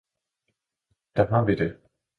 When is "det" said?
1.55-1.77